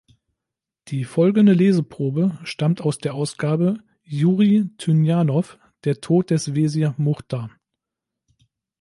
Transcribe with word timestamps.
Die 0.87 1.03
folgende 1.03 1.53
Leseprobe 1.53 2.35
stammt 2.43 2.81
aus 2.81 2.97
der 2.97 3.13
Ausgabe: 3.13 3.83
Juri 4.01 4.67
Tynjanow: 4.79 5.59
"Der 5.83 6.01
Tod 6.01 6.31
des 6.31 6.55
Wesir 6.55 6.95
Muchtar. 6.97 7.51